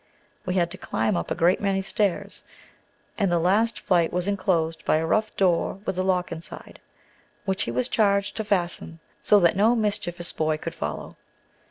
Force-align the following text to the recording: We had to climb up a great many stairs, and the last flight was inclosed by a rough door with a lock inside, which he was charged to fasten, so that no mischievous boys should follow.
We 0.47 0.55
had 0.55 0.71
to 0.71 0.79
climb 0.79 1.15
up 1.15 1.29
a 1.29 1.35
great 1.35 1.61
many 1.61 1.79
stairs, 1.79 2.43
and 3.19 3.31
the 3.31 3.37
last 3.37 3.79
flight 3.79 4.11
was 4.11 4.27
inclosed 4.27 4.83
by 4.83 4.95
a 4.97 5.05
rough 5.05 5.35
door 5.37 5.79
with 5.85 5.95
a 5.95 6.01
lock 6.01 6.31
inside, 6.31 6.79
which 7.45 7.65
he 7.65 7.71
was 7.71 7.87
charged 7.87 8.35
to 8.37 8.43
fasten, 8.43 8.97
so 9.21 9.39
that 9.41 9.55
no 9.55 9.75
mischievous 9.75 10.31
boys 10.31 10.59
should 10.63 10.73
follow. 10.73 11.17